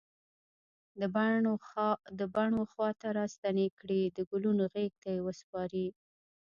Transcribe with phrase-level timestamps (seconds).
[2.19, 5.87] د بڼ و خواته راستنې کړي د ګلونو غیږ ته یې وسپاری